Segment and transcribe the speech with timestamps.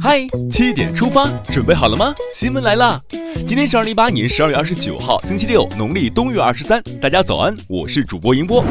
[0.00, 2.14] 嗨，七点出发，准备好了吗？
[2.32, 2.98] 新闻来啦！
[3.46, 6.82] 今天是二零一八年十二月二十九号，星期六，农历冬月二十三。
[7.02, 8.64] 大家早安，我是主播迎波。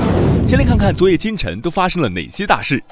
[0.48, 2.84] 先来看看昨夜今晨都发生了哪些大事。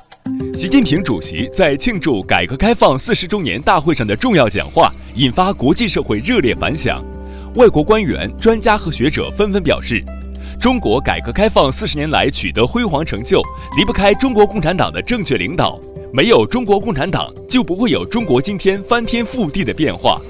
[0.55, 7.03] 习近平主席在庆祝改革开放四十周年大会上的重要讲话，引发国际社会热烈反响。
[7.55, 10.03] 外国官员、专家和学者纷纷表示，
[10.59, 13.41] 中国改革开放四十年来取得辉煌成就，
[13.75, 15.79] 离不开中国共产党的正确领导。
[16.15, 20.21] 没有中国共产党，就不会有中国今天翻天覆地的变化。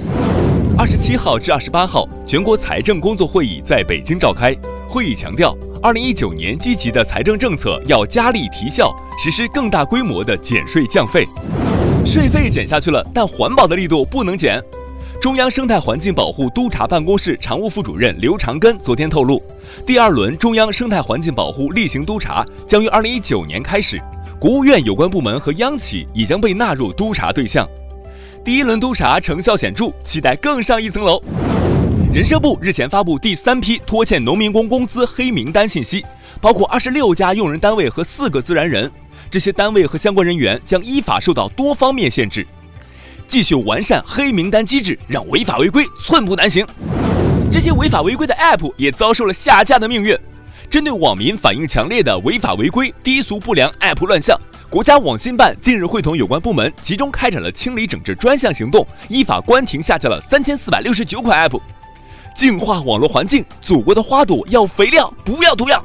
[0.77, 4.55] 二十七号至二十八号，全国财政工作会议在北京召开。
[4.87, 11.27] 会议强调，二零一九年积极的财政政策要加力提效，实施更大规模的减税降费。
[12.05, 14.63] 税费减下去了，但环保的力度不能减。
[15.19, 19.43] 中央生态环境保护督察办公室常务副主任刘长根昨天透露，
[19.85, 23.99] 第二轮中央生态环境保护例行督查将于二零一九年开始。
[24.43, 27.65] 国务院有关部门和央企已将被纳入督查对象，
[28.43, 31.23] 第一轮督查成效显著，期待更上一层楼。
[32.13, 36.05] 人社部日前发布第三批拖欠农民工工资黑名单信息，
[36.41, 38.91] 包括二十六家用人单位和四个自然人，
[39.31, 42.45] 这些单位和相关人员将依法受到多方面限制。
[43.25, 46.67] 继续完善黑名单机制，让违法违规寸步难行。
[47.49, 50.13] 这些违法违规的 App 也遭受了下架的命运。
[50.73, 54.35] 针对网民反映强烈的违法违规、低俗不良 App 乱象，
[54.71, 61.61] 国家网信办近日会同有关部门集中开展了清理整治专项行动，依法关停下架了三千四百六十九款 App，
[62.35, 63.45] 净化网络环境。
[63.61, 65.79] 祖国的花朵要肥料，不要毒药。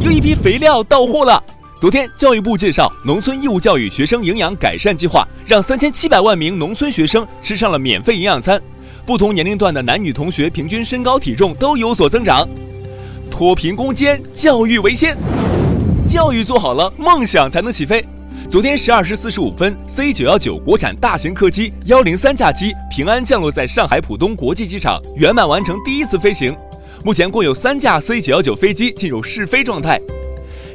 [0.00, 1.42] 又一批肥料到货了。
[1.80, 8.62] 昨天，教育部介绍农村义务教育学生营养改善计划，让三千七百万名农村学生吃上了免费营养餐，
[9.04, 12.48] 不同年龄段的男女同学平均身高体重都有所增长。
[13.42, 15.16] 脱贫攻坚，教育为先，
[16.06, 18.00] 教育做好了，梦想才能起飞。
[18.48, 26.56] 昨天十二时四十五分，C 九幺九国产大型客机幺零三架机平安降落在上海浦东国际机场，圆满完成第一次飞行。
[27.04, 30.00] 目前共有三架 C 九幺九飞机进入试飞状态。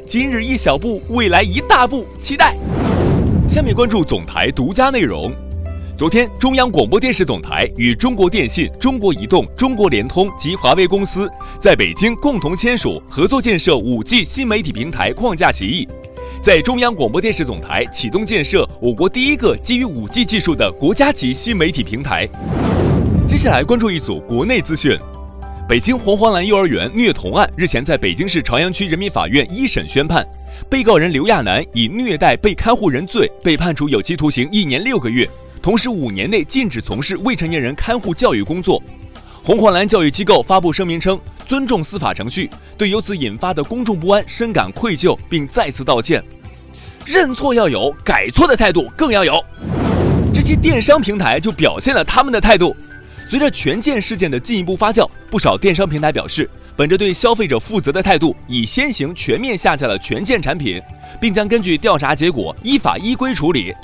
[0.06, 2.54] 今日一小步，未来一大步，期待。
[3.48, 5.34] 下面关注总台独家内容。
[5.98, 11.28] 昨天，中央广播电视总台与中国电信、中国移动、中国联通及华为公司
[11.58, 15.88] 在北京共同签署合作建设 5G 新媒体平台框架协议，
[16.40, 22.28] 在中央广播电视总台启动建设我国第一个基于 5G 技术的国家级新媒体平台。
[23.26, 24.96] 接下来关注一组国内资讯：
[25.68, 30.24] 北京黄黄蓝幼儿园虐童案日前在北京市朝阳区人民法院一审宣判，
[30.70, 35.28] 被告人刘亚楠以虐待被看护人罪被判处有期徒刑一年六个月。
[35.68, 38.82] 同时，五年内禁止从事未成年人看护教育工作。
[39.44, 42.48] 红黄蓝教育机构发布声明称，尊重司法程序，
[42.78, 46.24] 对由此引发的公众不安深感愧疚，并再次道歉。
[47.04, 49.44] 认错要有，改错的态度更要有。
[50.32, 52.74] 这些电商平台就表现了他们的态度。
[53.26, 56.48] 随着权健事件的进一步发酵，不少电商平台表示，
[56.78, 60.80] 本着对消费者负责的态度，已先行全面下架了权健产品，
[61.20, 63.74] 并将根据调查结果依法依规处理。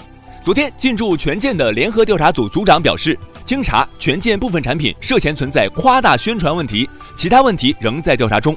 [0.45, 8.55] 昨天进驻权健的联合调查组组长表示，经查，权健部分产品涉嫌存在夸大宣传问题，其他问题仍在调查中，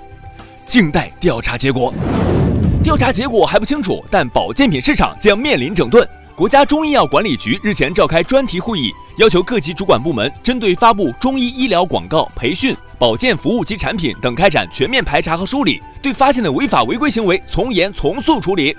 [0.66, 1.94] 静待调查结果。
[2.84, 6.06] 调查结果还不清楚，但保健品市场将面临整顿。
[6.36, 18.76] 国家中医药管理局日前召开专题会议，要求各级主管部门针对发布中医医疗广告、培训、保健服务及产品等开展全面排查和梳理，对发现的违法违规行为从严从速处理。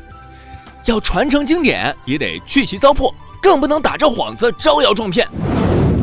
[0.87, 5.27] 要传承经典，也得去其糟粕，更不能打着幌子招摇撞骗。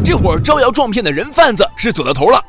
[0.03, 2.43] 这会儿招摇撞骗的人贩子是走到头了。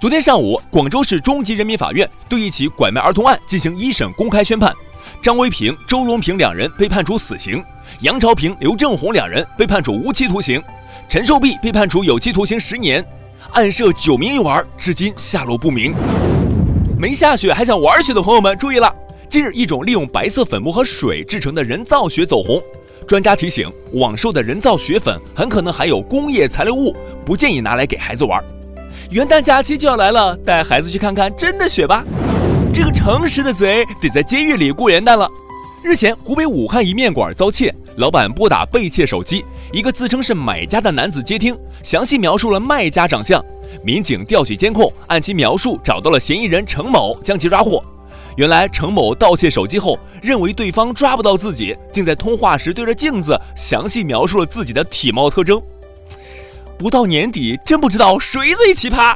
[0.00, 4.72] 昨天上午，广州市中级人民法院对一起拐卖儿童案进行一审公开宣判，
[5.20, 7.64] 张威平、周荣平两人被判处死刑，
[8.00, 10.62] 杨朝平、刘正红两人被判处无期徒刑，
[11.08, 13.04] 陈寿碧被判处有期徒刑十年。
[13.52, 15.94] 案涉九名幼儿，至今下落不明。
[16.96, 18.94] 没下雪还想玩雪的朋友们注意了。
[19.32, 22.62] 近日，一种利用白色粉末和水制成的人造雪走红。
[23.08, 28.44] 专家提醒，网售的人造雪粉很可能含有工业残留物，不建议拿来给孩子玩。
[29.08, 32.04] 元旦假期就要来了，带孩子去看看真的雪吧。
[32.74, 35.26] 这个诚实的贼得在监狱里过元旦了。
[35.82, 39.42] 日前，湖北武汉一面馆遭窃，老板拨打被窃手机，
[39.72, 43.42] 一个自称是买家的男子接听，详细描述了卖家长相。
[43.82, 47.82] 民警调取监控，按其描述找到了嫌疑人程某，将其抓获。
[48.36, 55.60] 原来程某盗窃手机后，认为对方抓不到自己，竟在通话时对着镜子详细描述了自己的体貌特征。
[56.78, 59.14] 不到年底，真不知道谁最奇葩。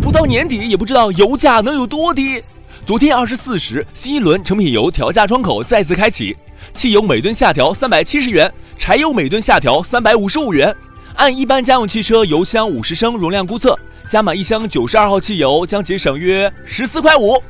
[0.00, 2.42] 不到年底，也不知道油价能有多低。
[2.84, 6.36] 昨天二十四时，新一轮成品油调价窗口再次开启，
[6.74, 10.74] 汽油每吨下调三百七十元，柴油每吨下调三百五十五元。
[11.14, 17.40] 按一般家用汽车油箱五十升容量估测，加满一箱九十二号汽油将节省约十四块五。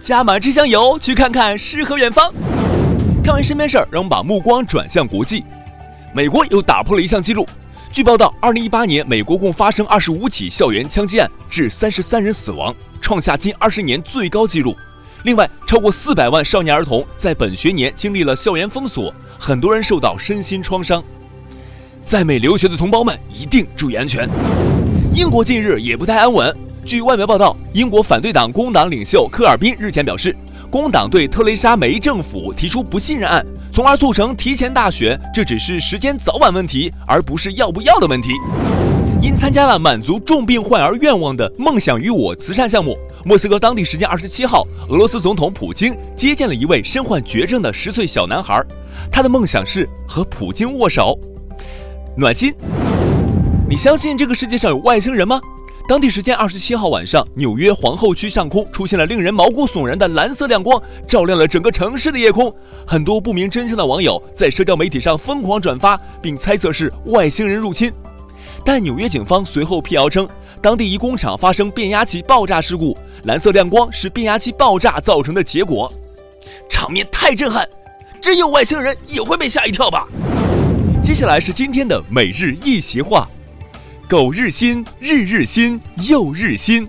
[0.00, 2.32] 加满这箱油，去看看诗和远方。
[3.22, 5.44] 看完身边事儿，让我们把目光转向国际。
[6.14, 7.46] 美国又打破了一项纪录。
[7.92, 14.74] 据报道，二零一八年美国共发生二十五起校园枪击案，致三十三人死亡，创下近二十年最高纪录。
[15.24, 21.02] 另外，超过四百万少年儿童在本学年经历了校园封锁，很多人受到身心创伤。
[22.02, 24.28] 在美留学的同胞们一定注意安全。
[25.12, 26.56] 英国近日也不太安稳。
[26.88, 30.34] 据外媒报道，英国反对党工党领袖科尔宾日前表示，
[30.70, 38.30] 工党对特蕾莎梅政府提出不信任案，从而促成提前大选，这只是时间早晚问题，而不是要不要的问题。
[39.20, 48.64] 因参加了满足重病患儿愿望的“梦想与我”慈善项目，莫斯科当地时间二十七号，俄罗斯总统普京接见了一位身患绝症的十岁小男孩，
[49.12, 51.18] 他的梦想是和普京握手。
[52.16, 52.54] 暖心，
[53.68, 55.38] 你相信这个世界上有外星人吗？
[55.88, 62.54] 当地时间二十七号晚上，纽约皇后区上空出现了令人毛骨悚然的蓝色亮光，照亮了整个城市的夜空。
[62.86, 67.90] 很多不明真相的网友在社交媒体上疯狂转发，并猜测是外星人入侵。
[68.66, 70.28] 但纽约警方随后辟谣称，
[70.60, 72.94] 当地一工厂发生变压器爆炸事故，
[73.24, 75.90] 蓝色亮光是变压器爆炸造成的结果。
[76.68, 77.66] 场面太震撼，
[78.20, 80.06] 真有外星人也会被吓一跳吧？
[81.02, 83.26] 接下来是今天的每日一席话：
[84.08, 85.78] 苟日新，日日新，
[86.08, 86.88] 又日新。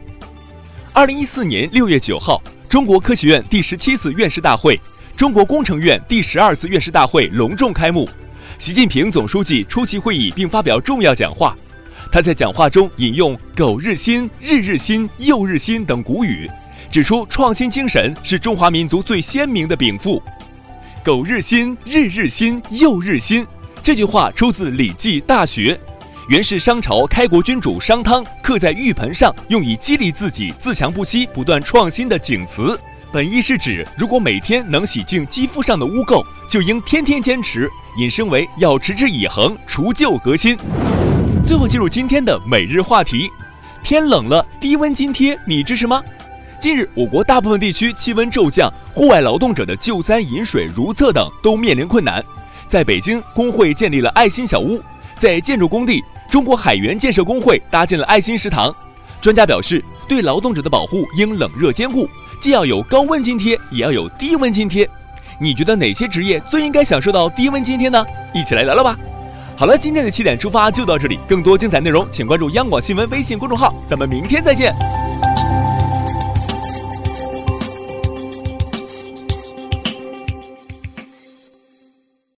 [0.94, 4.80] 二零一四年六月九号，中国科学院第十七次院士大会、
[5.18, 8.08] 中国工程院第十二次院士大会隆重开幕。
[8.58, 11.54] 习近平总书记出席会议并发表重要讲话。
[12.10, 16.50] 他在讲话中引用“苟日新，日日新，又日新”等古语，
[16.90, 20.24] 指出创新精神是中华民族最鲜明的禀赋。
[21.04, 23.46] 苟日新，日日新，又日新。
[23.84, 25.78] 这句话出自《礼记·大学》，
[26.30, 32.80] 原是商朝开国君主商汤刻在玉盆上，用以激励自己自强不息、不断创新的景词。
[33.12, 37.68] 本意是指，如果每天能洗净肌肤上的污垢，就应天天坚持。
[37.98, 40.56] 引申为要持之以恒、除旧革新。
[41.44, 43.28] 最后进入今天的每日话题：
[43.82, 46.00] 天冷了，低温津贴你支持吗？
[46.62, 52.24] 近日，我国大部分地区气温骤降，户外劳动者的救灾、饮水、如厕等都面临困难。
[52.68, 54.80] 在北京，工会建立了爱心小屋；
[55.18, 58.74] 在建筑工地，中国海员建设工会搭建了爱心食堂。
[59.22, 62.08] 专家表示，对劳动者的保护应冷热兼顾，
[62.40, 64.90] 既要有高温津贴，也要有低温津贴。
[65.40, 68.06] 你觉得哪些职业最应该享受到低温津贴呢？
[68.34, 68.98] 一起来聊聊吧。
[69.58, 74.74] 好了，今天的七点出发就到这里，更多精彩内容请关注央广新闻微信公众号，咱们明天再见。